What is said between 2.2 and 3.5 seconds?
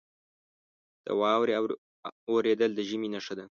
اورېدل د ژمي نښه ده.